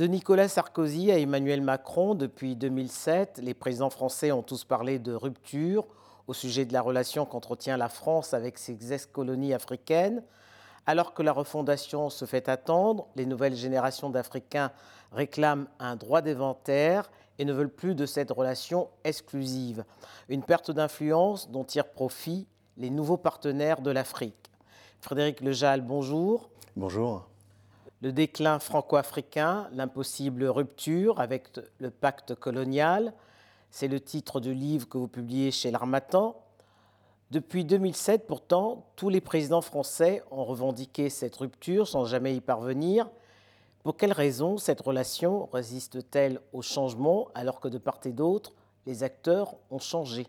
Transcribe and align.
De 0.00 0.06
Nicolas 0.06 0.48
Sarkozy 0.48 1.12
à 1.12 1.18
Emmanuel 1.18 1.60
Macron, 1.60 2.14
depuis 2.14 2.56
2007, 2.56 3.38
les 3.42 3.52
présidents 3.52 3.90
français 3.90 4.32
ont 4.32 4.42
tous 4.42 4.64
parlé 4.64 4.98
de 4.98 5.12
rupture 5.12 5.86
au 6.26 6.32
sujet 6.32 6.64
de 6.64 6.72
la 6.72 6.80
relation 6.80 7.26
qu'entretient 7.26 7.76
la 7.76 7.90
France 7.90 8.32
avec 8.32 8.56
ses 8.56 8.94
ex-colonies 8.94 9.52
africaines. 9.52 10.22
Alors 10.86 11.12
que 11.12 11.22
la 11.22 11.32
refondation 11.32 12.08
se 12.08 12.24
fait 12.24 12.48
attendre, 12.48 13.08
les 13.14 13.26
nouvelles 13.26 13.54
générations 13.54 14.08
d'Africains 14.08 14.72
réclament 15.12 15.68
un 15.78 15.96
droit 15.96 16.22
d'inventaire 16.22 17.10
et 17.38 17.44
ne 17.44 17.52
veulent 17.52 17.68
plus 17.68 17.94
de 17.94 18.06
cette 18.06 18.30
relation 18.30 18.88
exclusive. 19.04 19.84
Une 20.30 20.42
perte 20.42 20.70
d'influence 20.70 21.50
dont 21.50 21.64
tirent 21.64 21.90
profit 21.90 22.46
les 22.78 22.88
nouveaux 22.88 23.18
partenaires 23.18 23.82
de 23.82 23.90
l'Afrique. 23.90 24.50
Frédéric 25.02 25.42
Lejal, 25.42 25.82
bonjour. 25.82 26.48
Bonjour. 26.74 27.29
Le 28.02 28.12
déclin 28.12 28.58
franco-africain, 28.58 29.68
l'impossible 29.72 30.44
rupture 30.44 31.20
avec 31.20 31.48
le 31.78 31.90
pacte 31.90 32.34
colonial, 32.34 33.12
c'est 33.70 33.88
le 33.88 34.00
titre 34.00 34.40
du 34.40 34.54
livre 34.54 34.88
que 34.88 34.96
vous 34.96 35.06
publiez 35.06 35.50
chez 35.50 35.70
l'Armatan. 35.70 36.34
Depuis 37.30 37.64
2007, 37.64 38.26
pourtant, 38.26 38.86
tous 38.96 39.10
les 39.10 39.20
présidents 39.20 39.60
français 39.60 40.22
ont 40.30 40.44
revendiqué 40.44 41.10
cette 41.10 41.36
rupture 41.36 41.86
sans 41.86 42.06
jamais 42.06 42.34
y 42.34 42.40
parvenir. 42.40 43.06
Pour 43.82 43.98
quelles 43.98 44.12
raisons 44.12 44.56
cette 44.56 44.80
relation 44.80 45.50
résiste-t-elle 45.52 46.40
au 46.54 46.62
changement 46.62 47.28
alors 47.34 47.60
que 47.60 47.68
de 47.68 47.76
part 47.76 48.00
et 48.06 48.12
d'autre, 48.12 48.52
les 48.86 49.02
acteurs 49.02 49.56
ont 49.70 49.78
changé? 49.78 50.26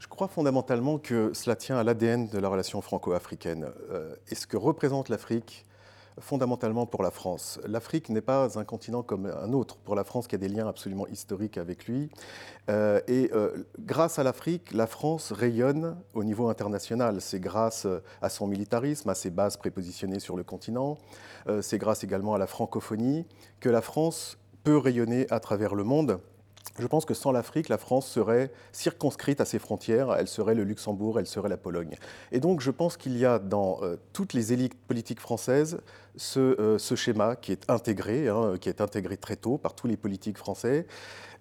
Je 0.00 0.08
crois 0.08 0.26
fondamentalement 0.26 0.98
que 0.98 1.32
cela 1.32 1.54
tient 1.54 1.76
à 1.76 1.84
l'ADN 1.84 2.26
de 2.26 2.38
la 2.38 2.48
relation 2.48 2.80
franco-africaine. 2.80 3.70
Euh, 3.90 4.16
et 4.28 4.34
ce 4.34 4.48
que 4.48 4.56
représente 4.56 5.08
l'Afrique 5.08 5.64
fondamentalement 6.20 6.86
pour 6.86 7.02
la 7.02 7.10
France. 7.10 7.60
L'Afrique 7.66 8.08
n'est 8.08 8.20
pas 8.20 8.58
un 8.58 8.64
continent 8.64 9.02
comme 9.02 9.26
un 9.26 9.52
autre. 9.52 9.76
Pour 9.76 9.94
la 9.94 10.04
France, 10.04 10.26
qui 10.26 10.34
a 10.34 10.38
des 10.38 10.48
liens 10.48 10.68
absolument 10.68 11.06
historiques 11.06 11.58
avec 11.58 11.86
lui. 11.86 12.10
Euh, 12.70 13.00
et 13.08 13.30
euh, 13.32 13.66
grâce 13.80 14.18
à 14.18 14.22
l'Afrique, 14.22 14.72
la 14.72 14.86
France 14.86 15.32
rayonne 15.32 15.96
au 16.14 16.24
niveau 16.24 16.48
international. 16.48 17.20
C'est 17.20 17.40
grâce 17.40 17.86
à 18.20 18.28
son 18.28 18.46
militarisme, 18.46 19.08
à 19.08 19.14
ses 19.14 19.30
bases 19.30 19.56
prépositionnées 19.56 20.20
sur 20.20 20.36
le 20.36 20.44
continent. 20.44 20.98
Euh, 21.48 21.62
c'est 21.62 21.78
grâce 21.78 22.04
également 22.04 22.34
à 22.34 22.38
la 22.38 22.46
francophonie 22.46 23.26
que 23.60 23.68
la 23.68 23.82
France 23.82 24.38
peut 24.64 24.76
rayonner 24.76 25.26
à 25.30 25.40
travers 25.40 25.74
le 25.74 25.84
monde. 25.84 26.20
Je 26.78 26.86
pense 26.86 27.04
que 27.04 27.12
sans 27.12 27.32
l'Afrique, 27.32 27.68
la 27.68 27.76
France 27.76 28.06
serait 28.06 28.50
circonscrite 28.72 29.40
à 29.40 29.44
ses 29.44 29.58
frontières, 29.58 30.14
elle 30.14 30.28
serait 30.28 30.54
le 30.54 30.64
Luxembourg, 30.64 31.18
elle 31.18 31.26
serait 31.26 31.48
la 31.48 31.56
Pologne. 31.56 31.96
Et 32.30 32.40
donc 32.40 32.60
je 32.60 32.70
pense 32.70 32.96
qu'il 32.96 33.18
y 33.18 33.26
a 33.26 33.38
dans 33.38 33.80
euh, 33.82 33.96
toutes 34.12 34.32
les 34.32 34.52
élites 34.52 34.74
politiques 34.74 35.20
françaises 35.20 35.80
ce, 36.16 36.40
euh, 36.40 36.78
schéma 36.78 37.36
qui 37.36 37.52
est 37.52 37.68
intégré, 37.68 38.28
hein, 38.28 38.54
qui 38.60 38.68
est 38.68 38.80
intégré 38.80 39.16
très 39.16 39.36
tôt 39.36 39.58
par 39.58 39.74
tous 39.74 39.86
les 39.86 39.96
politiques 39.96 40.38
français, 40.38 40.86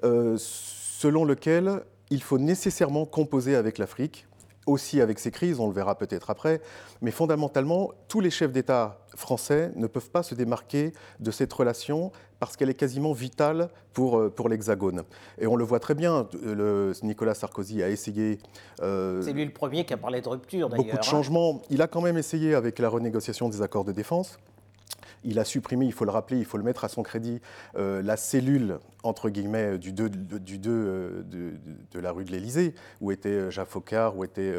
euh, 0.03 0.35
selon 0.37 1.23
lequel 1.23 1.81
il 2.09 2.21
faut 2.21 2.37
nécessairement 2.37 3.05
composer 3.05 3.55
avec 3.55 3.77
l'Afrique 3.77 4.27
aussi 4.65 5.01
avec 5.01 5.19
ces 5.19 5.31
crises, 5.31 5.59
on 5.59 5.67
le 5.67 5.73
verra 5.73 5.97
peut-être 5.97 6.29
après, 6.29 6.61
mais 7.01 7.11
fondamentalement, 7.11 7.91
tous 8.07 8.19
les 8.19 8.29
chefs 8.29 8.51
d'État 8.51 8.99
français 9.15 9.71
ne 9.75 9.87
peuvent 9.87 10.09
pas 10.09 10.23
se 10.23 10.35
démarquer 10.35 10.93
de 11.19 11.31
cette 11.31 11.51
relation 11.51 12.11
parce 12.39 12.57
qu'elle 12.57 12.69
est 12.69 12.75
quasiment 12.75 13.13
vitale 13.13 13.69
pour, 13.93 14.17
euh, 14.17 14.29
pour 14.29 14.49
l'Hexagone. 14.49 15.03
Et 15.39 15.47
on 15.47 15.55
le 15.55 15.63
voit 15.63 15.79
très 15.79 15.93
bien, 15.93 16.27
le, 16.43 16.91
Nicolas 17.03 17.35
Sarkozy 17.35 17.83
a 17.83 17.89
essayé... 17.89 18.39
Euh, 18.81 19.21
C'est 19.21 19.33
lui 19.33 19.45
le 19.45 19.51
premier 19.51 19.85
qui 19.85 19.93
a 19.93 19.97
parlé 19.97 20.21
de 20.21 20.29
rupture 20.29 20.69
d'ailleurs. 20.69 20.85
Beaucoup 20.85 20.97
de 20.97 21.01
hein. 21.01 21.09
changements. 21.09 21.61
Il 21.69 21.81
a 21.81 21.87
quand 21.87 22.01
même 22.01 22.17
essayé 22.17 22.55
avec 22.55 22.79
la 22.79 22.89
renégociation 22.89 23.49
des 23.49 23.61
accords 23.61 23.85
de 23.85 23.91
défense. 23.91 24.39
Il 25.23 25.39
a 25.39 25.45
supprimé, 25.45 25.85
il 25.85 25.93
faut 25.93 26.05
le 26.05 26.11
rappeler, 26.11 26.37
il 26.37 26.45
faut 26.45 26.57
le 26.57 26.63
mettre 26.63 26.83
à 26.83 26.89
son 26.89 27.03
crédit, 27.03 27.41
euh, 27.77 28.01
la 28.01 28.17
cellule, 28.17 28.79
entre 29.03 29.29
guillemets, 29.29 29.77
du 29.77 29.93
2 29.93 30.09
du 30.09 30.59
euh, 30.67 31.23
de, 31.23 31.99
la 31.99 32.11
rue 32.11 32.25
de 32.25 32.31
l'Élysée, 32.31 32.73
où 33.01 33.11
était 33.11 33.29
euh, 33.29 33.51
Jacques 33.51 33.69
Faucard, 33.69 34.17
où, 34.17 34.23
était, 34.23 34.53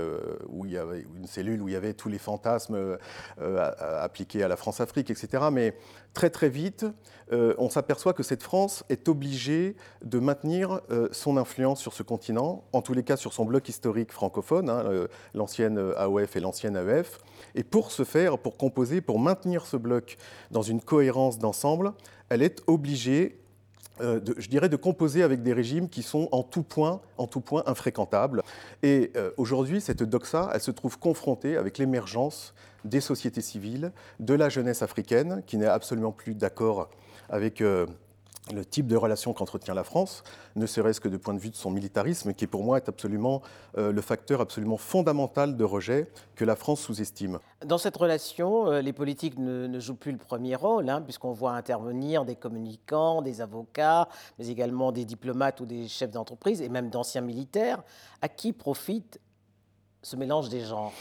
où 0.48 0.64
il 0.64 0.72
y 0.72 0.78
avait 0.78 1.04
une 1.16 1.26
cellule 1.26 1.62
où 1.62 1.68
il 1.68 1.72
y 1.72 1.76
avait 1.76 1.94
tous 1.94 2.08
les 2.08 2.18
fantasmes 2.18 2.98
appliqués 3.38 4.42
à 4.42 4.48
la 4.48 4.56
France-Afrique, 4.56 5.10
etc. 5.10 5.44
Mais 5.52 5.74
très 6.14 6.30
très 6.30 6.48
vite, 6.48 6.86
on 7.30 7.70
s'aperçoit 7.70 8.12
que 8.12 8.22
cette 8.22 8.42
France 8.42 8.84
est 8.90 9.08
obligée 9.08 9.74
de 10.04 10.18
maintenir 10.18 10.82
son 11.12 11.38
influence 11.38 11.80
sur 11.80 11.94
ce 11.94 12.02
continent, 12.02 12.64
en 12.74 12.82
tous 12.82 12.92
les 12.92 13.02
cas 13.02 13.16
sur 13.16 13.32
son 13.32 13.46
bloc 13.46 13.70
historique 13.70 14.12
francophone, 14.12 14.68
hein, 14.68 15.06
l'ancienne 15.32 15.78
AOF 15.96 16.36
et 16.36 16.40
l'ancienne 16.40 16.76
AEF. 16.76 17.18
Et 17.54 17.64
pour 17.64 17.90
ce 17.90 18.04
faire, 18.04 18.38
pour 18.38 18.58
composer, 18.58 19.00
pour 19.00 19.18
maintenir 19.18 19.64
ce 19.64 19.78
bloc 19.78 20.18
dans 20.50 20.60
une 20.60 20.82
cohérence 20.82 21.38
d'ensemble, 21.38 21.94
elle 22.28 22.42
est 22.42 22.62
obligée 22.66 23.41
euh, 24.00 24.20
je 24.38 24.48
dirais, 24.48 24.68
de 24.68 24.76
composer 24.76 25.22
avec 25.22 25.42
des 25.42 25.52
régimes 25.52 25.88
qui 25.88 26.02
sont 26.02 26.28
en 26.32 26.42
tout 26.42 26.62
point, 26.62 27.00
en 27.18 27.26
tout 27.26 27.40
point 27.40 27.62
infréquentables. 27.66 28.42
Et 28.82 29.12
euh, 29.16 29.30
aujourd'hui, 29.36 29.80
cette 29.80 30.02
doxa, 30.02 30.50
elle 30.54 30.60
se 30.60 30.70
trouve 30.70 30.98
confrontée 30.98 31.56
avec 31.56 31.78
l'émergence 31.78 32.54
des 32.84 33.00
sociétés 33.00 33.42
civiles, 33.42 33.92
de 34.18 34.34
la 34.34 34.48
jeunesse 34.48 34.82
africaine, 34.82 35.42
qui 35.46 35.56
n'est 35.56 35.66
absolument 35.66 36.12
plus 36.12 36.34
d'accord 36.34 36.88
avec 37.28 37.60
euh, 37.60 37.86
le 38.50 38.64
type 38.64 38.88
de 38.88 38.96
relation 38.96 39.32
qu'entretient 39.32 39.74
la 39.74 39.84
France, 39.84 40.24
ne 40.56 40.66
serait-ce 40.66 41.00
que 41.00 41.08
du 41.08 41.18
point 41.18 41.34
de 41.34 41.38
vue 41.38 41.50
de 41.50 41.56
son 41.56 41.70
militarisme, 41.70 42.34
qui 42.34 42.46
pour 42.46 42.64
moi 42.64 42.78
est 42.78 42.88
absolument 42.88 43.40
euh, 43.78 43.92
le 43.92 44.00
facteur 44.00 44.40
absolument 44.40 44.76
fondamental 44.76 45.56
de 45.56 45.64
rejet 45.64 46.10
que 46.34 46.44
la 46.44 46.56
France 46.56 46.80
sous-estime. 46.80 47.38
Dans 47.64 47.78
cette 47.78 47.96
relation, 47.96 48.66
euh, 48.66 48.80
les 48.80 48.92
politiques 48.92 49.38
ne, 49.38 49.78
jouent 49.78 49.94
plus 49.94 50.12
le 50.12 50.18
premier 50.18 50.56
rôle, 50.56 50.90
hein, 50.90 51.00
puisqu'on 51.02 51.32
voit 51.32 51.52
intervenir 51.52 52.24
des 52.24 52.34
communicants, 52.34 53.22
des 53.22 53.40
avocats, 53.40 54.08
mais 54.38 54.48
également 54.48 54.90
des 54.90 55.04
diplomates 55.04 55.60
ou 55.60 55.66
des 55.66 55.86
chefs 55.86 56.10
d'entreprise, 56.10 56.60
et 56.60 56.68
même 56.68 56.90
d'anciens 56.90 57.20
militaires. 57.20 57.82
À 58.20 58.28
qui 58.28 58.52
profite 58.52 59.20
ce 60.02 60.16
mélange 60.16 60.48
des 60.48 60.62
genres? 60.62 60.92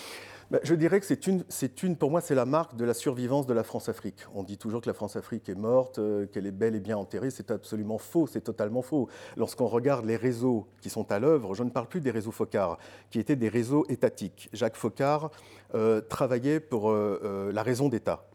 Je 0.64 0.76
dirais 0.76 1.00
que 1.00 1.06
c'est 1.06 1.28
une, 1.28 1.44
une, 1.84 1.96
pour 1.96 2.12
moi, 2.12 2.22
c'est 2.22 2.36
la 2.36 2.46
marque 2.46 2.76
de 2.76 2.84
la 2.84 2.94
survivance 2.94 3.48
de 3.48 3.54
la 3.54 3.64
France-Afrique. 3.64 4.26
On 4.34 4.44
dit 4.44 4.58
toujours 4.58 4.82
que 4.82 4.88
la 4.88 4.94
France-Afrique 4.94 5.48
est 5.50 5.56
morte, 5.56 6.00
euh, 6.00 6.26
qu'elle 6.26 6.46
est 6.46 6.52
belle 6.52 6.76
et 6.76 6.80
bien 6.80 6.98
enterrée. 6.98 7.32
C'est 7.32 7.52
absolument 7.52 7.98
faux, 7.98 8.28
c'est 8.28 8.42
totalement 8.42 8.82
faux. 8.82 9.08
Lorsqu'on 9.38 9.68
regarde 9.68 10.06
les 10.06 10.18
réseaux 10.18 10.68
qui 10.82 10.90
sont 10.90 11.12
à 11.12 11.20
l'œuvre, 11.20 11.54
je 11.54 11.64
ne 11.64 11.70
parle 11.70 11.88
plus 11.88 12.02
des 12.02 12.12
réseaux 12.12 12.32
Focard, 12.32 12.78
qui 13.10 13.20
étaient 13.20 13.36
des 13.36 13.50
réseaux 13.50 13.86
étatiques. 13.90 14.50
Jacques 14.54 14.76
Focard 14.76 15.32
euh, 15.74 16.02
travaillait 16.02 16.60
pour 16.60 16.92
euh, 16.92 17.52
la 17.54 17.64
raison 17.64 17.88
d'État. 17.88 18.26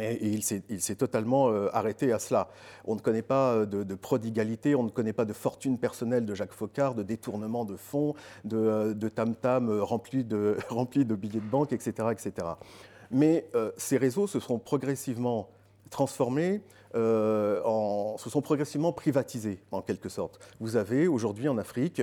Et, 0.00 0.40
il 0.68 0.80
s'est 0.80 0.94
totalement 0.96 1.50
euh, 1.50 1.68
arrêté 1.72 2.12
à 2.12 2.18
cela. 2.18 2.48
On 2.84 2.94
ne 2.96 3.00
connaît 3.00 3.22
pas 3.22 3.52
euh, 3.52 3.66
de, 3.66 3.94
prodigalité, 3.94 4.74
on 4.74 4.82
ne 4.82 4.88
connaît 4.88 5.12
pas 5.12 5.24
de 5.24 5.32
fortune 5.32 5.78
personnelle 5.78 6.26
de 6.26 6.34
Jacques 6.34 6.52
Faucard, 6.52 6.94
de 6.94 7.02
détournement 7.02 7.64
de 7.64 7.76
fonds, 7.76 8.14
de, 8.44 9.08
tam-tam 9.08 9.68
euh, 9.68 9.84
remplis 9.84 10.24
de, 10.24 10.56
de, 11.04 11.14
billets 11.14 11.40
de 11.40 11.46
banque, 11.46 11.72
etc. 11.72 12.08
etc. 12.10 12.32
Mais 13.10 13.46
ces 13.76 13.96
réseaux 13.96 14.26
se 14.26 14.40
sont 14.40 14.58
progressivement 14.58 15.48
transformés, 15.90 16.62
se 16.94 17.60
sont 18.28 18.40
progressivement 18.40 18.92
privatisés, 18.92 19.62
en 19.70 19.82
quelque 19.82 20.08
sorte. 20.08 20.40
Vous 20.58 20.74
avez 20.74 21.06
aujourd'hui 21.06 21.48
en 21.48 21.58
Afrique 21.58 22.02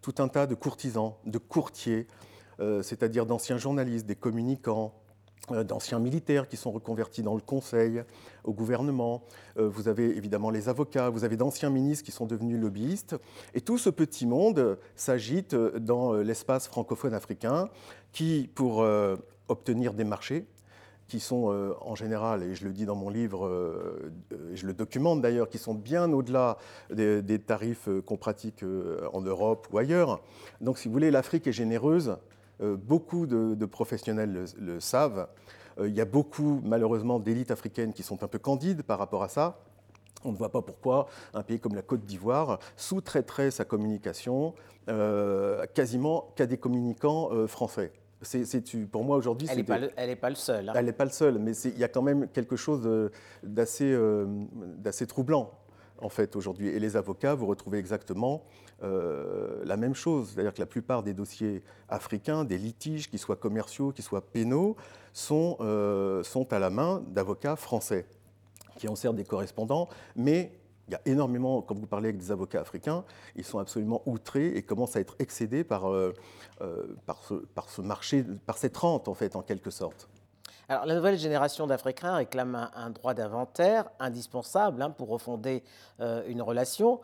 tout 0.00 0.14
un 0.18 0.28
tas 0.28 0.46
de 0.46 0.54
courtisans, 0.54 1.14
de 1.26 1.36
courtiers, 1.36 2.06
c'est-à-dire 2.58 3.26
d'anciens 3.26 3.58
journalistes, 3.58 4.06
des 4.06 4.14
communicants, 4.14 4.94
d'anciens 5.50 5.98
militaires 5.98 6.48
qui 6.48 6.56
sont 6.56 6.72
reconvertis 6.72 7.22
dans 7.22 7.34
le 7.34 7.40
conseil, 7.40 8.02
au 8.44 8.52
gouvernement. 8.52 9.22
Euh, 9.58 9.68
vous 9.68 9.88
avez 9.88 10.16
évidemment 10.16 10.50
les 10.50 10.68
avocats, 10.68 11.08
vous 11.10 11.24
avez 11.24 11.36
d'anciens 11.36 11.70
ministres 11.70 12.04
qui 12.04 12.12
sont 12.12 12.26
devenus 12.26 12.60
lobbyistes. 12.60 13.16
Et 13.54 13.60
tout 13.60 13.78
ce 13.78 13.90
petit 13.90 14.26
monde 14.26 14.78
s'agite 14.94 15.54
dans 15.54 16.14
euh, 16.14 16.22
l'espace 16.22 16.66
francophone 16.66 17.14
africain 17.14 17.68
qui, 18.12 18.50
pour 18.54 18.84
obtenir 19.48 19.92
des 19.92 20.04
marchés, 20.04 20.46
qui 21.06 21.20
sont 21.20 21.76
en 21.82 21.94
général, 21.94 22.42
et 22.42 22.54
je 22.54 22.64
le 22.64 22.72
dis 22.72 22.86
dans 22.86 22.94
mon 22.94 23.10
livre, 23.10 23.46
et 24.50 24.56
je 24.56 24.66
le 24.66 24.72
documente 24.72 25.20
d'ailleurs, 25.20 25.50
qui 25.50 25.58
sont 25.58 25.74
bien 25.74 26.10
au-delà 26.10 26.56
des, 26.90 27.38
tarifs 27.38 27.90
qu'on 28.06 28.16
pratique 28.16 28.64
en 29.12 29.20
Europe 29.20 29.68
ou 29.70 29.76
ailleurs. 29.76 30.22
Donc 30.62 30.78
si 30.78 30.88
vous 30.88 30.94
voulez, 30.94 31.10
l'Afrique 31.10 31.46
est 31.46 31.52
généreuse 31.52 32.08
euh, 32.08 32.16
beaucoup 32.60 33.26
de, 33.26 33.66
professionnels 33.66 34.46
le, 34.58 34.80
savent. 34.80 35.28
Euh, 35.78 35.88
il 35.88 35.94
y 35.94 36.00
a 36.00 36.04
beaucoup, 36.04 36.60
malheureusement, 36.64 37.18
d'élites 37.18 37.50
africaines 37.50 37.92
qui 37.92 38.02
sont 38.02 38.22
un 38.22 38.28
peu 38.28 38.38
candides 38.38 38.82
par 38.82 38.98
rapport 38.98 39.22
à 39.22 39.28
ça. 39.28 39.58
On 40.24 40.32
ne 40.32 40.36
voit 40.36 40.50
pas 40.50 40.62
pourquoi 40.62 41.06
un 41.34 41.42
pays 41.42 41.60
comme 41.60 41.74
la 41.74 41.82
Côte 41.82 42.04
d'Ivoire 42.04 42.58
sous-traiterait 42.76 43.50
sa 43.50 43.64
communication 43.64 44.54
euh, 44.88 45.64
quasiment 45.74 46.32
qu'à 46.34 46.46
des 46.46 46.56
communicants 46.56 47.30
français. 47.46 47.92
C'est, 48.22 48.62
pour 48.86 49.04
moi 49.04 49.16
aujourd'hui, 49.18 49.46
elle 49.50 49.58
n'est 49.58 49.62
pas, 49.62 49.78
pas, 50.20 50.30
le 50.30 50.36
seul. 50.36 50.68
Hein. 50.68 50.72
Elle 50.74 50.86
n'est 50.86 50.92
pas 50.92 51.04
le 51.04 51.10
seul, 51.10 51.38
mais 51.38 51.52
il 51.52 51.78
y 51.78 51.84
a 51.84 51.88
quand 51.88 52.02
même 52.02 52.28
quelque 52.28 52.56
chose 52.56 53.10
d'assez, 53.42 53.96
d'assez 54.78 55.06
troublant 55.06 55.52
en 56.00 56.08
fait, 56.08 56.36
aujourd'hui. 56.36 56.68
Et 56.68 56.78
les 56.78 56.96
avocats, 56.96 57.34
vous 57.34 57.46
retrouvez 57.46 57.78
exactement 57.78 58.42
euh, 58.82 59.62
la 59.64 59.76
même 59.76 59.94
chose. 59.94 60.30
C'est-à-dire 60.30 60.54
que 60.54 60.60
la 60.60 60.66
plupart 60.66 61.02
des 61.02 61.14
dossiers 61.14 61.62
africains, 61.88 62.44
des 62.44 62.58
litiges, 62.58 63.08
qu'ils 63.08 63.18
soient 63.18 63.36
commerciaux, 63.36 63.92
qu'ils 63.92 64.04
soient 64.04 64.26
pénaux, 64.26 64.76
sont, 65.12 65.56
euh, 65.60 66.22
sont 66.22 66.52
à 66.52 66.58
la 66.58 66.70
main 66.70 67.02
d'avocats 67.08 67.56
français. 67.56 68.06
qui 68.78 68.88
ont 68.90 68.96
certes 68.96 69.16
des 69.16 69.24
correspondants, 69.24 69.88
mais 70.16 70.52
il 70.88 70.92
y 70.92 70.94
a 70.94 71.00
énormément, 71.06 71.62
quand 71.62 71.74
vous 71.74 71.86
parlez 71.86 72.10
avec 72.10 72.18
des 72.18 72.30
avocats 72.30 72.60
africains, 72.60 73.04
ils 73.34 73.44
sont 73.44 73.58
absolument 73.58 74.02
outrés 74.04 74.48
et 74.48 74.62
commencent 74.62 74.96
à 74.96 75.00
être 75.00 75.16
excédés 75.18 75.64
par, 75.64 75.90
euh, 75.90 76.12
ce, 76.60 77.34
par, 77.54 77.70
ce, 77.70 77.80
marché, 77.80 78.22
par 78.44 78.58
cette 78.58 78.76
rente, 78.76 79.08
en 79.08 79.14
fait, 79.14 79.34
en 79.34 79.40
quelque 79.40 79.70
sorte. 79.70 80.10
Alors, 80.68 80.86
la 80.86 80.94
nouvelle 80.94 81.16
génération 81.16 81.66
d'Africains 81.66 82.16
réclame 82.16 82.70
un, 82.74 82.90
droit 82.90 83.14
d'inventaire 83.14 83.88
indispensable 84.00 84.82
hein, 84.82 84.90
pour 84.90 85.08
refonder 85.08 85.62
euh, 86.00 86.22
une 86.26 86.42
relation. 86.42 87.00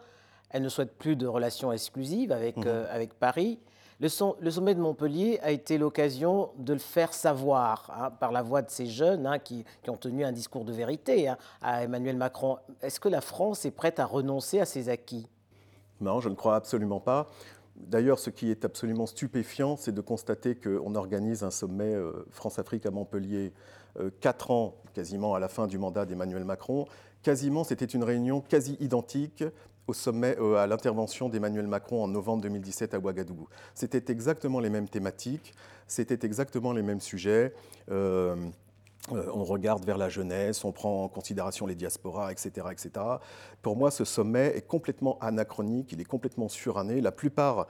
Elle 0.50 0.62
ne 0.62 0.68
souhaite 0.68 0.98
plus 0.98 1.16
de 1.16 1.26
relations 1.26 1.72
exclusives 1.72 2.32
avec, 2.32 2.56
mmh. 2.56 2.68
avec 2.90 3.14
Paris. 3.14 3.58
Le, 4.02 4.08
sommet 4.08 4.74
de 4.74 4.80
Montpellier 4.80 5.38
a 5.44 5.52
été 5.52 5.78
l'occasion 5.78 6.50
de 6.58 6.72
le 6.72 6.80
faire 6.80 7.14
savoir 7.14 7.88
hein, 7.96 8.10
par 8.10 8.32
la 8.32 8.42
voix 8.42 8.60
de 8.60 8.68
ces 8.68 8.86
jeunes 8.86 9.28
hein, 9.28 9.38
qui, 9.38 9.64
ont 9.86 9.96
tenu 9.96 10.24
un 10.24 10.32
discours 10.32 10.64
de 10.64 10.72
vérité 10.72 11.28
hein, 11.28 11.36
à 11.60 11.84
Emmanuel 11.84 12.16
Macron. 12.16 12.58
Est-ce 12.80 12.98
que 12.98 13.08
la 13.08 13.20
France 13.20 13.64
est 13.64 13.70
prête 13.70 14.00
à 14.00 14.04
renoncer 14.04 14.58
à 14.58 14.64
ses 14.64 14.88
acquis? 14.88 15.28
Non, 16.00 16.18
je 16.18 16.28
ne 16.28 16.34
crois 16.34 16.56
absolument 16.56 16.98
pas. 16.98 17.28
D'ailleurs, 17.76 18.18
ce 18.18 18.30
qui 18.30 18.50
est 18.50 18.64
absolument 18.64 19.06
stupéfiant, 19.06 19.76
c'est 19.76 19.92
de 19.92 20.00
constater 20.00 20.54
qu'on 20.54 20.94
organise 20.94 21.42
un 21.42 21.50
sommet 21.50 21.94
euh, 21.94 22.26
France-Afrique 22.30 22.86
à 22.86 22.90
Montpellier 22.90 23.52
euh, 23.98 24.10
quatre 24.20 24.50
ans 24.50 24.76
quasiment 24.94 25.34
à 25.34 25.40
la 25.40 25.48
fin 25.48 25.66
du 25.66 25.78
mandat 25.78 26.04
d'Emmanuel 26.04 26.44
Macron. 26.44 26.86
Quasiment, 27.22 27.64
c'était 27.64 27.86
une 27.86 28.04
réunion 28.04 28.40
quasi 28.40 28.76
identique 28.80 29.44
au 29.86 29.94
sommet, 29.94 30.36
euh, 30.38 30.56
à 30.56 30.66
l'intervention 30.66 31.28
d'Emmanuel 31.28 31.66
Macron 31.66 32.04
en 32.04 32.08
novembre 32.08 32.42
2017 32.42 32.94
à 32.94 32.98
Ouagadougou. 32.98 33.48
C'était 33.74 34.12
exactement 34.12 34.60
les 34.60 34.70
mêmes 34.70 34.88
thématiques, 34.88 35.54
c'était 35.86 36.26
exactement 36.26 36.72
les 36.72 36.82
mêmes 36.82 37.00
sujets. 37.00 37.54
On 39.10 39.44
regarde 39.44 39.84
vers 39.84 39.98
la 39.98 40.08
jeunesse, 40.08 40.64
on 40.64 40.72
prend 40.72 41.04
en 41.04 41.08
considération 41.08 41.66
les 41.66 41.74
diasporas, 41.74 42.30
etc., 42.30 42.68
etc. 42.70 43.04
Pour 43.60 43.76
moi, 43.76 43.90
ce 43.90 44.04
sommet 44.04 44.56
est 44.56 44.66
complètement 44.66 45.18
anachronique, 45.20 45.92
il 45.92 46.00
est 46.00 46.04
complètement 46.04 46.48
suranné. 46.48 47.00
La 47.00 47.12
plupart 47.12 47.66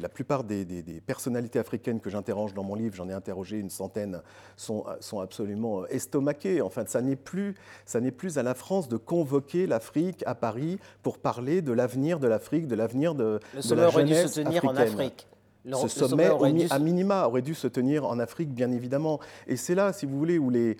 la 0.00 0.08
plupart 0.08 0.44
des, 0.44 1.00
personnalités 1.06 1.58
africaines 1.58 2.00
que 2.00 2.10
j'interroge 2.10 2.54
dans 2.54 2.62
mon 2.62 2.74
livre, 2.74 2.94
j'en 2.94 3.08
ai 3.08 3.12
interrogé 3.12 3.58
une 3.58 3.70
centaine, 3.70 4.20
sont, 4.56 4.84
absolument 5.20 5.86
estomaquées. 5.86 6.60
Enfin, 6.60 6.84
ça 6.86 7.00
n'est 7.00 7.16
plus, 7.16 7.54
ça 7.84 8.00
n'est 8.00 8.10
plus 8.10 8.38
à 8.38 8.42
la 8.42 8.54
France 8.54 8.88
de 8.88 8.96
convoquer 8.96 9.66
l'Afrique 9.66 10.22
à 10.26 10.34
Paris 10.34 10.78
pour 11.02 11.18
parler 11.18 11.62
de 11.62 11.72
l'avenir 11.72 12.18
de 12.18 12.26
l'Afrique, 12.26 12.66
de 12.66 12.74
l'avenir 12.74 13.14
de, 13.14 13.40
le 13.54 13.62
sommet 13.62 13.84
aurait 13.84 14.04
dû 14.04 14.14
se 14.14 14.40
tenir 14.40 14.64
en 14.64 14.76
Afrique. 14.76 15.26
Ce 15.74 15.88
sommet, 15.88 16.28
à 16.70 16.78
minima, 16.78 17.26
aurait 17.26 17.42
dû 17.42 17.54
se 17.54 17.66
tenir 17.66 18.06
en 18.06 18.18
Afrique, 18.18 18.52
bien 18.52 18.70
évidemment. 18.70 19.20
Et 19.46 19.56
c'est 19.56 19.74
là, 19.74 19.92
si 19.92 20.06
vous 20.06 20.18
voulez, 20.18 20.38
où 20.38 20.50
les, 20.50 20.76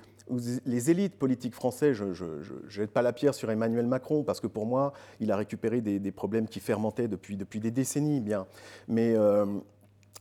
les 0.65 0.91
élites 0.91 1.17
politiques 1.17 1.55
françaises, 1.55 1.97
je 1.97 2.25
ne 2.25 2.69
jette 2.69 2.91
pas 2.91 3.03
la 3.03 3.13
pierre 3.13 3.35
sur 3.35 3.51
Emmanuel 3.51 3.87
Macron, 3.87 4.23
parce 4.23 4.41
que 4.41 4.47
pour 4.47 4.67
moi, 4.67 4.93
il 5.21 5.31
a 5.31 5.37
récupéré 5.37 5.81
des, 5.81 6.13
problèmes 6.13 6.49
qui 6.49 6.61
fermentaient 6.61 7.09
depuis, 7.09 7.37
depuis 7.37 7.61
des 7.61 7.71
décennies, 7.71 8.21
bien. 8.21 8.47
Mais 8.89 9.15
euh, 9.17 9.47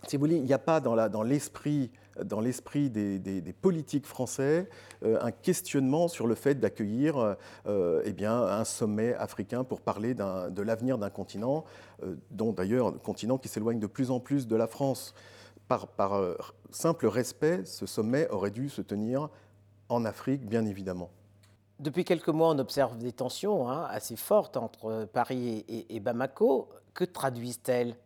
si 0.08 0.16
vous 0.16 0.22
voulez, 0.22 0.38
il 0.38 0.44
n'y 0.44 0.54
a 0.54 0.60
pas 0.60 0.80
dans 0.80 1.24
l'esprit 1.24 1.92
dans 2.24 2.40
l'esprit 2.40 2.90
des, 2.90 3.54
politiques 3.62 4.06
français 4.06 4.70
euh, 5.04 5.18
un 5.22 5.32
questionnement 5.32 6.08
sur 6.08 6.28
le 6.28 6.36
fait 6.36 6.56
d'accueillir 6.56 7.36
euh, 7.66 8.02
eh 8.06 8.14
bien, 8.14 8.34
un 8.34 8.64
sommet 8.64 9.14
africain 9.16 9.64
pour 9.64 9.82
parler 9.82 10.14
de 10.14 10.62
l'avenir 10.62 10.98
d'un 10.98 11.10
continent, 11.10 11.66
dont 12.32 12.52
d'ailleurs 12.52 12.88
un 12.88 12.92
continent 12.94 13.38
qui 13.38 13.48
s'éloigne 13.48 13.80
de 13.80 13.88
plus 13.88 14.12
en 14.12 14.20
plus 14.20 14.48
de 14.48 14.56
la 14.56 14.68
France. 14.68 15.14
Par, 15.68 15.88
par 15.88 16.22
simple 16.70 17.08
respect, 17.08 17.66
ce 17.66 17.88
sommet 17.88 18.30
aurait 18.30 18.52
dû 18.52 18.70
se 18.70 18.82
tenir 18.82 19.30
en 19.90 20.06
Afrique, 20.06 20.46
bien 20.46 20.66
évidemment. 20.66 21.10
Depuis 21.80 22.06
quelques 22.06 22.30
mois, 22.30 22.50
on 22.50 22.60
observe 22.60 22.98
des 22.98 23.12
tensions 23.12 23.70
hein, 23.70 23.86
assez 23.90 24.16
fortes 24.16 24.56
entre 24.56 25.08
Paris 25.12 25.66
et, 25.68 26.00
Bamako. 26.00 26.70
Que 26.94 27.04
traduisent-elles? 27.04 27.98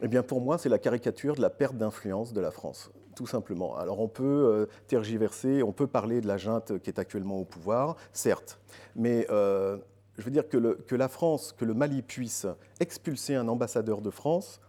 Eh 0.00 0.08
bien, 0.08 0.24
pour 0.24 0.40
moi, 0.40 0.58
c'est 0.58 0.68
la 0.68 0.80
caricature 0.80 1.36
de 1.36 1.40
la 1.40 1.50
perte 1.50 1.76
d'influence 1.76 2.32
de 2.32 2.40
la 2.40 2.50
France, 2.50 2.90
tout 3.14 3.26
simplement. 3.26 3.76
Alors, 3.76 4.00
on 4.00 4.08
peut 4.08 4.24
euh, 4.24 4.66
tergiverser, 4.86 5.62
on 5.62 5.72
peut 5.72 5.86
parler 5.86 6.20
de 6.20 6.26
la 6.26 6.36
junte 6.36 6.78
qui 6.78 6.90
est 6.90 6.98
actuellement 6.98 7.38
au 7.38 7.44
pouvoir, 7.44 7.96
certes, 8.12 8.58
mais 8.96 9.26
euh, 9.30 9.78
je 10.18 10.24
veux 10.24 10.30
dire 10.30 10.48
que, 10.48 10.94
la 10.94 11.08
France, 11.08 11.52
que 11.52 11.64
le 11.64 11.74
Mali 11.74 12.02
puisse 12.02 12.46
expulser 12.80 13.34
un 13.34 13.48
ambassadeur 13.48 14.00
de 14.00 14.10
France, 14.10 14.60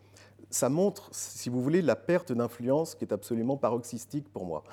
ça 0.49 0.69
montre, 0.69 1.09
si 1.11 1.49
vous 1.49 1.61
voulez, 1.61 1.81
la 1.81 1.95
perte 1.95 2.31
d'influence 2.31 2.95
qui 2.95 3.05
est 3.05 3.13
absolument 3.13 3.57
paroxystique 3.57 4.31
pour 4.31 4.45
moi. 4.45 4.63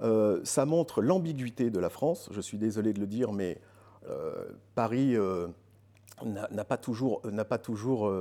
Euh, 0.00 0.40
ça 0.44 0.64
montre 0.64 1.00
l'ambiguïté 1.00 1.70
de 1.70 1.78
la 1.78 1.90
France. 1.90 2.28
Je 2.32 2.40
suis 2.40 2.58
désolé 2.58 2.92
de 2.92 3.00
le 3.00 3.06
dire, 3.06 3.32
mais 3.32 3.60
Paris 4.74 5.16
n'a 6.24 6.64
pas 6.64 6.76
toujours, 6.76 7.22
pas 7.48 7.58
toujours 7.58 8.12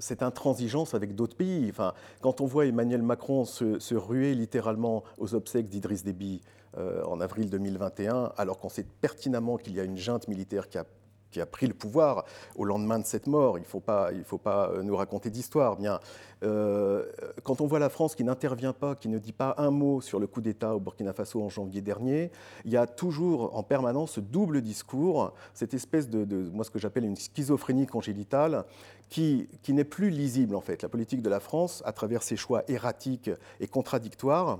cette 0.00 0.22
intransigeance 0.22 0.94
avec 0.94 1.14
d'autres 1.14 1.36
pays. 1.36 1.68
Enfin, 1.70 1.94
quand 2.20 2.40
on 2.40 2.46
voit 2.46 2.66
Emmanuel 2.66 3.02
Macron 3.02 3.44
se, 3.44 3.78
se 3.78 3.94
ruer 3.94 4.34
littéralement 4.34 5.04
aux 5.18 5.34
obsèques 5.34 5.68
d'Idriss 5.68 6.04
Déby 6.04 6.40
en 6.76 7.20
avril 7.20 7.50
2021, 7.50 8.32
alors 8.36 8.58
qu'on 8.58 8.68
sait 8.68 8.84
pertinemment 8.84 9.56
qu'il 9.56 9.74
y 9.74 9.80
a 9.80 9.84
une 9.84 9.96
junte 9.96 10.28
militaire 10.28 10.68
qui 10.68 10.78
a 10.78 10.84
qui 11.30 11.40
a 11.40 11.46
pris 11.46 11.66
le 11.66 11.74
pouvoir 11.74 12.24
au 12.56 12.64
lendemain 12.64 12.98
de 12.98 13.04
cette 13.04 13.26
mort. 13.26 13.58
Il 13.58 13.62
ne 13.62 13.66
faut 13.66 13.80
pas, 13.80 14.10
faut 14.24 14.38
pas 14.38 14.70
euh, 14.70 14.82
nous 14.82 14.96
raconter 14.96 15.30
d'histoire. 15.30 15.76
Bien, 15.76 16.00
euh, 16.42 17.04
quand 17.42 17.60
on 17.60 17.66
voit 17.66 17.78
la 17.78 17.88
France 17.88 18.14
qui 18.14 18.24
n'intervient 18.24 18.72
pas, 18.72 18.94
qui 18.94 19.08
ne 19.08 19.18
dit 19.18 19.32
pas 19.32 19.54
un 19.58 19.70
mot 19.70 20.00
sur 20.00 20.18
le 20.18 20.26
coup 20.26 20.40
d'État 20.40 20.74
au 20.74 20.80
Burkina 20.80 21.12
Faso 21.12 21.42
en 21.42 21.48
janvier 21.48 21.80
dernier, 21.80 22.30
il 22.64 22.72
y 22.72 22.76
a 22.76 22.86
toujours 22.86 23.56
en 23.56 23.62
permanence 23.62 24.12
ce 24.12 24.20
double 24.20 24.60
discours, 24.60 25.32
cette 25.54 25.74
espèce 25.74 26.08
de, 26.08 26.24
de 26.24 26.48
moi 26.50 26.64
ce 26.64 26.70
que 26.70 26.78
j'appelle 26.78 27.04
une 27.04 27.16
schizophrénie 27.16 27.86
congénitale, 27.86 28.64
qui, 29.08 29.48
qui 29.62 29.72
n'est 29.72 29.84
plus 29.84 30.10
lisible 30.10 30.54
en 30.54 30.60
fait. 30.60 30.82
La 30.82 30.88
politique 30.88 31.22
de 31.22 31.30
la 31.30 31.40
France, 31.40 31.82
à 31.86 31.92
travers 31.92 32.22
ses 32.22 32.36
choix 32.36 32.64
erratiques 32.68 33.30
et 33.60 33.68
contradictoires, 33.68 34.58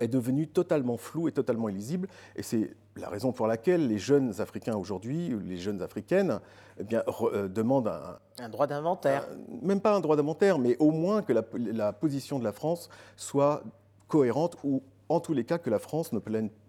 est 0.00 0.08
devenue 0.08 0.48
totalement 0.48 0.96
floue 0.96 1.28
et 1.28 1.32
totalement 1.32 1.68
illisible. 1.68 2.08
Et 2.36 2.42
c'est 2.42 2.74
la 2.96 3.08
raison 3.08 3.32
pour 3.32 3.46
laquelle 3.46 3.88
les 3.88 3.98
jeunes 3.98 4.40
Africains 4.40 4.76
aujourd'hui, 4.76 5.34
les 5.44 5.56
jeunes 5.56 5.82
Africaines, 5.82 6.40
eh 6.78 6.84
bien, 6.84 7.02
euh, 7.22 7.48
demandent 7.48 7.88
un, 7.88 8.18
un 8.38 8.48
droit 8.48 8.66
d'inventaire. 8.66 9.26
Même 9.62 9.80
pas 9.80 9.94
un 9.94 10.00
droit 10.00 10.16
d'inventaire, 10.16 10.58
mais 10.58 10.76
au 10.78 10.90
moins 10.90 11.22
que 11.22 11.32
la, 11.32 11.92
position 11.92 12.38
de 12.38 12.44
la 12.44 12.52
France 12.52 12.88
soit 13.16 13.62
cohérente 14.08 14.56
ou 14.64 14.82
en 15.08 15.20
tous 15.20 15.32
les 15.32 15.44
cas 15.44 15.58
que 15.58 15.70
la 15.70 15.78
France 15.78 16.12
ne, 16.12 16.20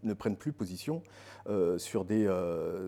ne 0.03 0.13
prenne 0.13 0.36
plus 0.36 0.51
position 0.51 1.01
euh, 1.48 1.77
sur, 1.77 2.05
des, 2.05 2.29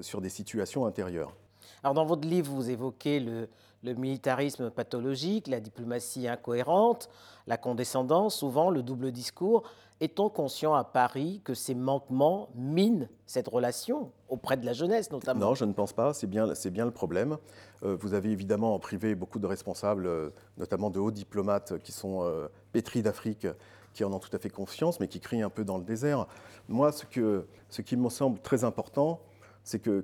sur 0.02 0.22
des 0.22 0.30
situations 0.30 0.86
intérieures. 0.86 1.36
Alors 1.84 1.94
dans 1.94 2.06
votre 2.06 2.28
livre, 2.28 2.52
vous 2.52 2.70
évoquez 2.70 3.20
le, 3.20 3.48
le 3.84 3.94
militarisme 3.94 4.70
pathologique, 4.72 5.48
la 5.48 5.60
diplomatie 5.60 6.28
incohérente, 6.28 7.10
la 7.48 7.58
condescendance, 7.58 8.36
souvent 8.36 8.70
le 8.70 8.82
double 8.82 9.12
discours. 9.12 9.64
Est-on 10.00 10.30
conscient 10.30 10.74
à 10.74 10.84
Paris 10.84 11.42
que 11.44 11.54
ces 11.54 11.76
manquements 11.76 12.50
minent 12.56 13.08
cette 13.26 13.48
relation 13.48 14.12
auprès 14.28 14.58
de 14.58 14.66
la 14.66 14.74
jeunesse 14.74 15.12
notamment? 15.12 15.40
Non, 15.40 15.56
je 15.56 15.66
ne 15.66 15.74
pense 15.74 15.94
pas. 15.94 16.14
C'est 16.14 16.28
bien, 16.28 16.48
bien 16.72 16.86
le 16.86 16.92
problème. 16.92 17.38
Euh, 17.84 17.96
vous 18.00 18.14
avez 18.14 18.32
évidemment 18.32 18.74
en 18.74 18.80
privé 18.80 19.16
beaucoup 19.16 19.40
de 19.40 19.48
responsables, 19.48 20.08
euh, 20.08 20.30
notamment 20.58 20.90
de 20.90 21.00
hauts 21.00 21.12
diplomates 21.12 21.78
qui 21.84 21.92
sont 21.92 22.24
euh, 22.24 22.48
pétris 22.72 23.02
d'Afrique, 23.02 23.48
qui 23.94 24.04
en 24.04 24.12
ont 24.12 24.20
tout 24.20 24.36
à 24.36 24.40
fait 24.40 24.50
conscience, 24.50 25.00
mais 25.00 25.08
qui 25.08 25.20
crient 25.20 25.44
un 25.44 25.50
peu 25.50 25.64
dans 25.64 25.78
le 25.78 25.84
désert. 25.84 26.28
Moi, 26.68 26.92
ce, 26.92 27.06
que, 27.06 27.46
ce 27.70 27.82
qui 27.82 27.96
me 27.96 28.10
semble 28.10 28.40
très 28.40 28.64
important, 28.64 29.22
c'est 29.64 29.80
que, 29.80 30.04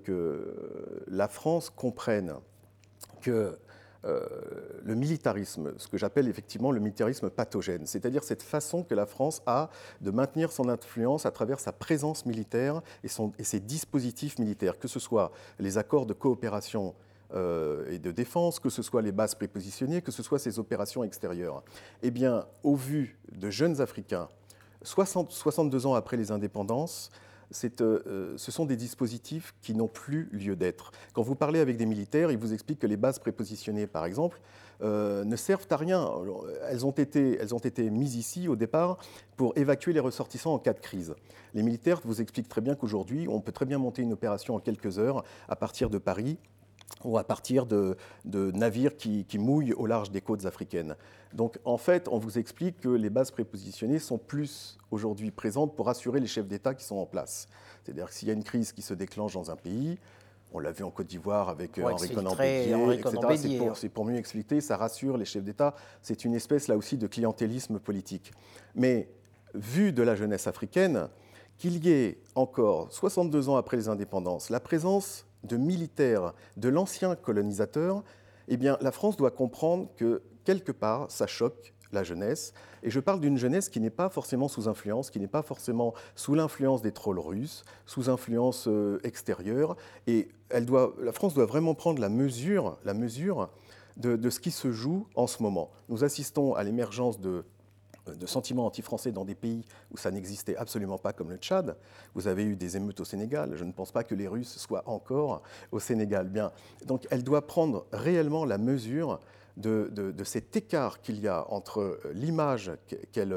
la 1.07 1.27
France 1.27 1.69
comprenne 1.69 2.35
que 3.21 3.57
euh, 4.05 4.21
le 4.83 4.95
militarisme, 4.95 5.73
ce 5.77 5.87
que 5.89 5.97
j'appelle 5.97 6.29
effectivement 6.29 6.71
le 6.71 6.79
militarisme 6.79 7.29
pathogène, 7.29 7.85
c'est-à-dire 7.85 8.23
cette 8.23 8.41
façon 8.41 8.83
que 8.83 8.95
la 8.95 9.05
France 9.05 9.41
a 9.45 9.69
de 9.99 10.09
maintenir 10.09 10.53
son 10.53 10.69
influence 10.69 11.25
à 11.25 11.31
travers 11.31 11.59
sa 11.59 11.73
présence 11.73 12.25
militaire 12.25 12.81
et, 13.03 13.09
ses 13.43 13.59
dispositifs 13.59 14.39
militaires, 14.39 14.79
que 14.79 14.87
ce 14.87 14.99
soit 14.99 15.31
les 15.59 15.77
accords 15.77 16.05
de 16.05 16.13
coopération 16.13 16.95
euh, 17.33 17.91
et 17.91 17.99
de 17.99 18.11
défense, 18.11 18.59
que 18.59 18.69
ce 18.69 18.81
soit 18.81 19.01
les 19.01 19.11
bases 19.11 19.35
prépositionnées, 19.35 20.01
que 20.01 20.11
ce 20.11 20.23
soit 20.23 20.39
ses 20.39 20.59
opérations 20.59 21.03
extérieures. 21.03 21.61
Eh 22.01 22.09
bien, 22.09 22.45
au 22.63 22.75
vu 22.75 23.19
de 23.33 23.49
jeunes 23.49 23.81
Africains, 23.81 24.29
60, 24.81 25.31
62 25.31 25.87
ans 25.87 25.93
après 25.93 26.15
les 26.15 26.31
indépendances, 26.31 27.11
euh, 27.81 28.03
euh, 28.07 28.33
ce 28.37 28.51
sont 28.51 28.65
des 28.65 28.75
dispositifs 28.75 29.53
qui 29.61 29.73
n'ont 29.73 29.87
plus 29.87 30.29
lieu 30.31 30.55
d'être. 30.55 30.91
Quand 31.13 31.21
vous 31.21 31.35
parlez 31.35 31.59
avec 31.59 31.77
des 31.77 31.85
militaires, 31.85 32.31
ils 32.31 32.37
vous 32.37 32.53
expliquent 32.53 32.79
que 32.79 32.87
les 32.87 32.97
bases 32.97 33.19
prépositionnées, 33.19 33.87
par 33.87 34.05
exemple, 34.05 34.39
euh, 34.81 35.23
ne 35.23 35.35
servent 35.35 35.67
à 35.69 35.77
rien. 35.77 36.09
Elles 36.69 36.85
ont, 36.85 36.91
été, 36.91 37.37
elles 37.39 37.53
ont 37.53 37.59
été 37.59 37.89
mises 37.89 38.15
ici 38.15 38.47
au 38.47 38.55
départ 38.55 38.97
pour 39.35 39.57
évacuer 39.57 39.93
les 39.93 39.99
ressortissants 39.99 40.53
en 40.53 40.59
cas 40.59 40.73
de 40.73 40.79
crise. 40.79 41.15
Les 41.53 41.63
militaires 41.63 42.01
vous 42.05 42.21
expliquent 42.21 42.49
très 42.49 42.61
bien 42.61 42.75
qu'aujourd'hui, 42.75 43.27
on 43.27 43.41
peut 43.41 43.51
très 43.51 43.65
bien 43.65 43.77
monter 43.77 44.03
une 44.03 44.13
opération 44.13 44.55
en 44.55 44.59
quelques 44.59 44.99
heures 44.99 45.23
à 45.47 45.55
partir 45.55 45.89
de 45.89 45.97
Paris 45.97 46.37
ou 47.03 47.17
à 47.17 47.23
partir 47.23 47.65
de, 47.65 47.95
navires 48.25 48.97
qui, 48.97 49.25
mouillent 49.37 49.73
au 49.73 49.85
large 49.85 50.11
des 50.11 50.21
côtes 50.21 50.45
africaines. 50.45 50.95
Donc 51.33 51.59
en 51.63 51.77
fait, 51.77 52.07
on 52.07 52.17
vous 52.17 52.37
explique 52.37 52.79
que 52.79 52.89
les 52.89 53.09
bases 53.09 53.31
prépositionnées 53.31 53.99
sont 53.99 54.17
plus 54.17 54.77
aujourd'hui 54.91 55.31
présentes 55.31 55.75
pour 55.75 55.89
assurer 55.89 56.19
les 56.19 56.27
chefs 56.27 56.47
d'État 56.47 56.73
qui 56.73 56.83
sont 56.83 56.97
en 56.97 57.05
place. 57.05 57.47
C'est-à-dire 57.83 58.07
que 58.07 58.13
s'il 58.13 58.27
y 58.27 58.31
a 58.31 58.33
une 58.33 58.43
crise 58.43 58.71
qui 58.71 58.81
se 58.81 58.93
déclenche 58.93 59.33
dans 59.33 59.51
un 59.51 59.55
pays, 59.55 59.97
on 60.51 60.59
l'a 60.59 60.71
vu 60.71 60.83
en 60.83 60.89
Côte 60.89 61.07
d'Ivoire 61.07 61.49
avec 61.49 61.77
euh, 61.77 61.83
Henri 61.83 62.09
Conan 62.09 62.33
etc. 62.91 63.71
C'est 63.75 63.89
pour, 63.89 64.05
mieux 64.05 64.15
expliquer, 64.15 64.61
ça 64.61 64.77
rassure 64.77 65.17
les 65.17 65.25
chefs 65.25 65.43
d'État. 65.43 65.75
C'est 66.01 66.25
une 66.25 66.33
espèce 66.33 66.67
là 66.67 66.75
aussi 66.75 66.97
de 66.97 67.05
clientélisme 67.05 67.79
politique. 67.79 68.31
Mais 68.73 69.09
vu 69.53 69.93
de 69.93 70.01
la 70.01 70.15
jeunesse 70.15 70.47
africaine, 70.47 71.07
qu'il 71.57 71.85
y 71.85 71.91
ait 71.91 72.17
encore 72.35 72.91
62 72.91 73.49
ans 73.49 73.57
après 73.57 73.77
les 73.77 73.89
indépendances, 73.89 74.49
la 74.49 74.59
présence 74.59 75.25
de 75.43 75.57
militaires 75.57 76.33
de 76.57 76.69
l'ancien 76.69 77.15
colonisateur, 77.15 78.03
eh 78.47 78.57
bien, 78.57 78.77
la 78.81 78.91
France 78.91 79.17
doit 79.17 79.31
comprendre 79.31 79.89
que 79.95 80.21
quelque 80.43 80.71
part, 80.71 81.09
ça 81.11 81.27
choque 81.27 81.73
la 81.91 82.03
jeunesse. 82.03 82.53
Et 82.83 82.89
je 82.89 82.99
parle 82.99 83.19
d'une 83.19 83.37
jeunesse 83.37 83.69
qui 83.69 83.79
n'est 83.79 83.89
pas 83.89 84.09
forcément 84.09 84.47
sous 84.47 84.67
influence, 84.67 85.09
qui 85.09 85.19
n'est 85.19 85.27
pas 85.27 85.41
forcément 85.41 85.93
sous 86.15 86.35
l'influence 86.35 86.81
des 86.81 86.91
trolls 86.91 87.19
russes, 87.19 87.63
sous 87.85 88.09
influence 88.09 88.67
euh, 88.67 88.99
extérieure. 89.03 89.75
Et 90.07 90.29
elle 90.49 90.65
doit, 90.65 90.95
la 90.99 91.11
France 91.11 91.33
doit 91.33 91.45
vraiment 91.45 91.75
prendre 91.75 91.99
la 91.99 92.09
mesure, 92.09 92.77
la 92.83 92.93
mesure 92.93 93.49
de, 93.97 94.15
de 94.15 94.29
ce 94.29 94.39
qui 94.39 94.51
se 94.51 94.71
joue 94.71 95.07
en 95.15 95.27
ce 95.27 95.43
moment. 95.43 95.71
Nous 95.89 96.03
assistons 96.03 96.53
à 96.53 96.63
l'émergence 96.63 97.19
de 97.19 97.43
de 98.07 98.25
sentiments 98.25 98.65
anti-français 98.65 99.11
dans 99.11 99.25
des 99.25 99.35
pays 99.35 99.65
où 99.91 99.97
ça 99.97 100.11
n'existait 100.11 100.55
absolument 100.55 100.97
pas, 100.97 101.13
comme 101.13 101.29
le 101.29 101.37
Tchad. 101.37 101.77
Vous 102.15 102.27
avez 102.27 102.43
eu 102.43 102.55
des 102.55 102.77
émeutes 102.77 102.99
au 102.99 103.05
Sénégal. 103.05 103.55
Je 103.55 103.63
ne 103.63 103.71
pense 103.71 103.91
pas 103.91 104.03
que 104.03 104.15
les 104.15 104.27
Russes 104.27 104.57
soient 104.57 104.83
encore 104.87 105.41
au 105.71 105.79
Sénégal. 105.79 106.29
Bien, 106.29 106.51
donc 106.85 107.07
elle 107.11 107.23
doit 107.23 107.45
prendre 107.45 107.85
réellement 107.91 108.45
la 108.45 108.57
mesure 108.57 109.19
de, 109.57 110.13
cet 110.23 110.55
écart 110.55 111.01
qu'il 111.01 111.19
y 111.19 111.27
a 111.27 111.45
entre 111.51 111.99
l'image 112.13 112.71
qu'elle 113.11 113.35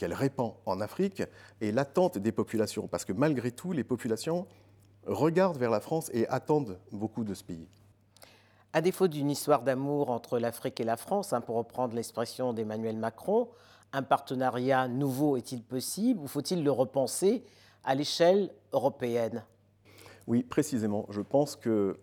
qu'elle 0.00 0.14
répand 0.14 0.54
en 0.64 0.80
Afrique 0.80 1.22
et 1.60 1.72
l'attente 1.72 2.16
des 2.16 2.32
populations. 2.32 2.88
Parce 2.88 3.04
que 3.04 3.12
malgré 3.12 3.50
tout, 3.52 3.72
les 3.72 3.84
populations 3.84 4.46
regardent 5.06 5.58
vers 5.58 5.70
la 5.70 5.80
France 5.80 6.10
et 6.14 6.26
attendent 6.28 6.78
beaucoup 6.90 7.22
de 7.22 7.34
ce 7.34 7.44
pays. 7.44 7.68
À 8.72 8.80
défaut 8.80 9.08
d'une 9.08 9.30
histoire 9.30 9.62
d'amour 9.62 10.10
entre 10.10 10.38
l'Afrique 10.38 10.78
et 10.78 10.84
la 10.84 10.96
France, 10.96 11.32
hein, 11.32 11.40
pour 11.40 11.56
reprendre 11.56 11.96
l'expression 11.96 12.52
d'Emmanuel 12.52 12.96
Macron, 12.96 13.48
un 13.92 14.04
partenariat 14.04 14.86
nouveau 14.86 15.36
est-il 15.36 15.64
possible 15.64 16.20
ou 16.20 16.28
faut-il 16.28 16.62
le 16.62 16.70
repenser 16.70 17.42
à 17.82 17.96
l'échelle 17.96 18.50
européenne? 18.72 19.42
Oui, 20.28 20.44
précisément. 20.44 21.06
Je 21.10 21.20
pense 21.20 21.56
que 21.56 21.98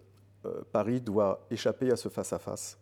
euh, 0.45 0.61
Paris 0.73 0.99
doit 0.99 1.47
échapper 1.49 1.89
à 1.89 1.95
ce 1.95 2.09
face-à-face. 2.09 2.77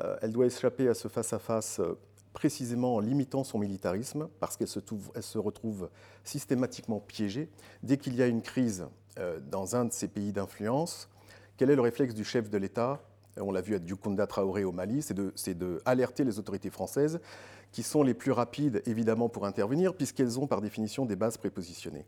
Euh, 0.00 0.16
elle 0.22 0.32
doit 0.32 0.46
échapper 0.46 0.88
à 0.88 0.94
ce 0.94 1.08
face-à-face 1.08 1.80
euh, 1.80 1.98
précisément 2.32 2.94
en 2.94 3.00
limitant 3.00 3.44
son 3.44 3.58
militarisme, 3.58 4.28
parce 4.40 4.56
qu'elle 4.56 4.66
se, 4.66 4.80
se, 5.20 5.38
retrouve 5.38 5.90
systématiquement 6.24 7.00
piégée. 7.00 7.50
Dès 7.82 7.98
qu'il 7.98 8.16
y 8.16 8.22
a 8.22 8.26
une 8.26 8.42
crise 8.42 8.86
dans 9.48 9.76
un 9.76 9.84
de 9.84 9.92
ses 9.92 10.08
pays 10.08 10.32
d'influence, 10.32 11.08
quel 11.56 11.70
est 11.70 11.76
le 11.76 11.82
réflexe 11.82 12.14
du 12.14 12.24
chef 12.24 12.50
de 12.50 12.58
l'État 12.58 13.00
On 13.36 13.52
l'a 13.52 13.60
vu 13.60 13.74
à 13.74 13.78
Dukunda 13.78 14.26
Traoré 14.26 14.64
au 14.64 14.72
Mali, 14.72 15.02
c'est 15.02 15.14
de, 15.58 15.82
alerter 15.84 16.24
les 16.24 16.38
autorités 16.38 16.70
françaises, 16.70 17.20
qui 17.70 17.82
sont 17.82 18.02
les 18.02 18.14
plus 18.14 18.32
rapides 18.32 18.82
évidemment 18.86 19.28
pour 19.28 19.46
intervenir, 19.46 19.94
puisqu'elles 19.94 20.38
ont 20.38 20.46
par 20.46 20.60
définition 20.60 21.06
des 21.06 21.16
bases 21.16 21.36
prépositionnées. 21.36 22.06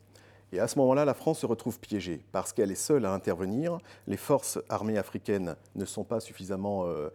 Et 0.53 0.61
à 0.61 0.69
ce 0.69 0.79
moment-là, 0.79 1.05
la 1.05 1.15
France 1.15 1.41
se 1.41 1.47
retrouve 1.47 1.81
piégée 1.81 2.25
parce 2.31 2.53
qu'elle 2.53 2.71
est 2.71 2.77
seule 2.77 3.05
à 3.05 3.13
intervenir. 3.13 3.79
Les 4.07 4.17
forces 4.17 4.61
armées 4.69 4.97
africaines 4.99 5.57
ne 5.75 5.85
sont 5.85 6.05
pas 6.05 6.21
suffisamment 6.21 6.87
euh, 6.87 7.09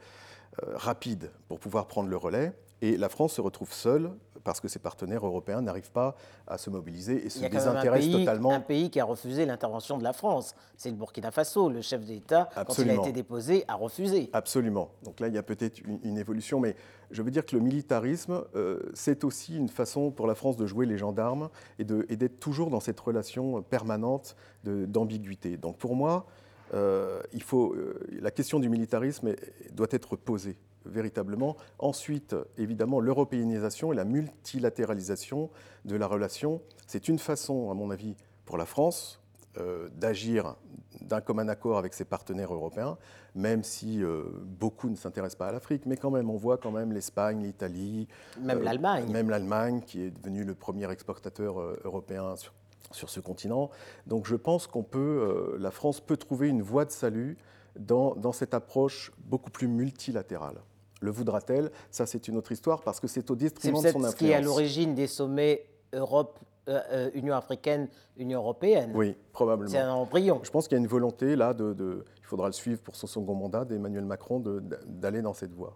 euh, 0.63 0.75
rapides 0.75 1.31
pour 1.47 1.59
pouvoir 1.59 1.87
prendre 1.87 2.09
le 2.09 2.17
relais. 2.17 2.51
Et 2.81 2.97
la 2.97 3.09
France 3.09 3.33
se 3.33 3.41
retrouve 3.41 3.71
seule 3.71 4.11
parce 4.43 4.59
que 4.59 4.67
ses 4.67 4.79
partenaires 4.79 5.25
européens 5.25 5.61
n'arrivent 5.61 5.91
pas 5.91 6.15
à 6.47 6.57
se 6.57 6.69
mobiliser 6.69 7.25
et 7.25 7.29
se 7.29 7.45
désintéressent 7.45 8.11
totalement. 8.11 8.51
Un 8.51 8.59
pays 8.59 8.89
qui 8.89 8.99
a 8.99 9.05
refusé 9.05 9.45
l'intervention 9.45 9.99
de 9.99 10.03
la 10.03 10.13
France, 10.13 10.55
c'est 10.75 10.89
le 10.89 10.95
Burkina 10.95 11.29
Faso. 11.29 11.69
Le 11.69 11.81
chef 11.81 12.03
d'État, 12.03 12.49
quand 12.55 12.77
il 12.79 12.89
a 12.89 12.95
été 12.95 13.11
déposé, 13.11 13.63
a 13.67 13.75
refusé. 13.75 14.29
Absolument. 14.33 14.89
Donc 15.03 15.19
là, 15.19 15.27
il 15.27 15.35
y 15.35 15.37
a 15.37 15.43
peut-être 15.43 15.79
une, 16.03 16.17
évolution, 16.17 16.59
mais 16.59 16.75
je 17.11 17.21
veux 17.21 17.31
dire 17.31 17.45
que 17.45 17.55
le 17.55 17.61
militarisme, 17.61 18.43
euh, 18.55 18.79
c'est 18.93 19.23
aussi 19.23 19.55
une 19.57 19.69
façon 19.69 20.11
pour 20.11 20.27
la 20.27 20.35
France 20.35 20.57
de 20.57 20.65
jouer 20.65 20.85
les 20.85 20.97
gendarmes 20.97 21.49
et 21.79 21.83
d'être 21.85 22.39
toujours 22.39 22.69
dans 22.69 22.79
cette 22.79 22.99
relation 22.99 23.61
permanente 23.61 24.35
d'ambiguïté. 24.63 25.57
Donc 25.57 25.77
pour 25.77 25.95
moi, 25.95 26.25
euh, 26.73 27.21
il 27.33 27.43
faut, 27.43 27.73
euh, 27.73 27.99
la 28.21 28.31
question 28.31 28.59
du 28.59 28.69
militarisme 28.69 29.33
doit 29.73 29.87
être 29.91 30.15
posée 30.15 30.57
véritablement. 30.85 31.55
Ensuite, 31.79 32.35
évidemment, 32.57 32.99
l'européanisation 32.99 33.93
et 33.93 33.95
la 33.95 34.05
multilatéralisation 34.05 35.49
de 35.85 35.95
la 35.95 36.07
relation, 36.07 36.61
c'est 36.87 37.07
une 37.07 37.19
façon, 37.19 37.71
à 37.71 37.73
mon 37.73 37.91
avis, 37.91 38.15
pour 38.45 38.57
la 38.57 38.65
France 38.65 39.21
euh, 39.57 39.89
d'agir 39.97 40.55
d'un 41.01 41.19
commun 41.19 41.49
accord 41.49 41.77
avec 41.77 41.93
ses 41.93 42.05
partenaires 42.05 42.53
européens, 42.53 42.97
même 43.35 43.63
si 43.63 44.01
euh, 44.01 44.23
beaucoup 44.45 44.89
ne 44.89 44.95
s'intéressent 44.95 45.37
pas 45.37 45.47
à 45.47 45.51
l'Afrique, 45.51 45.85
mais 45.85 45.97
quand 45.97 46.09
même, 46.09 46.29
on 46.29 46.37
voit 46.37 46.57
quand 46.57 46.71
même 46.71 46.93
l'Espagne, 46.93 47.43
l'Italie, 47.43 48.07
même 48.39 48.59
euh, 48.59 48.63
l'Allemagne, 48.63 49.11
même 49.11 49.29
l'Allemagne, 49.29 49.81
qui 49.85 50.03
est 50.03 50.11
devenue 50.11 50.45
le 50.45 50.55
premier 50.55 50.89
exportateur 50.89 51.59
européen 51.83 52.37
sur, 52.37 52.53
sur, 52.91 53.09
ce 53.09 53.19
continent. 53.19 53.69
Donc, 54.07 54.25
je 54.25 54.37
pense 54.37 54.67
qu'on 54.67 54.83
peut, 54.83 55.57
la 55.59 55.71
France 55.71 55.99
peut 55.99 56.17
trouver 56.17 56.47
une 56.47 56.61
voie 56.61 56.85
de 56.85 56.91
salut 56.91 57.37
dans, 57.77 58.15
dans 58.15 58.31
cette 58.31 58.53
approche 58.53 59.11
beaucoup 59.17 59.51
plus 59.51 59.67
multilatérale. 59.67 60.61
Le 61.01 61.11
voudra-t-elle? 61.11 61.71
Ça, 61.89 62.05
c'est 62.05 62.27
une 62.27 62.37
autre 62.37 62.51
histoire 62.51 62.81
parce 62.81 62.99
que 62.99 63.07
c'est 63.07 63.29
au 63.29 63.35
détriment 63.35 63.75
de 63.75 63.79
son 63.79 63.87
influence. 63.87 64.05
C'est 64.05 64.11
ce 64.11 64.15
qui 64.17 64.29
est 64.31 64.35
à 64.35 64.41
l'origine 64.41 64.95
des 64.95 65.07
sommets 65.07 65.65
Europe, 65.93 66.39
euh, 66.69 66.79
euh, 66.91 67.09
Union 67.15 67.35
africaine, 67.35 67.89
Union 68.17 68.39
européenne. 68.39 68.91
Oui, 68.93 69.15
probablement. 69.33 69.69
C'est 69.69 69.79
un 69.79 69.91
embryon. 69.91 70.39
Je 70.43 70.51
pense 70.51 70.67
qu'il 70.67 70.77
y 70.77 70.79
a 70.79 70.81
une 70.81 70.87
volonté 70.87 71.35
là, 71.35 71.53
de, 71.53 72.05
il 72.19 72.25
faudra 72.25 72.47
le 72.47 72.53
suivre 72.53 72.81
pour 72.81 72.95
son 72.95 73.07
second 73.07 73.33
mandat 73.33 73.65
d'Emmanuel 73.65 74.05
Macron 74.05 74.39
d'aller 74.39 75.21
dans 75.21 75.33
cette 75.33 75.53
voie. 75.53 75.75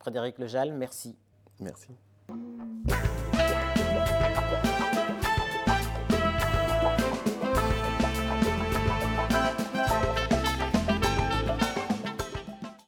Frédéric 0.00 0.38
Lejal, 0.38 0.72
merci. 0.72 1.16
Merci. 1.60 1.88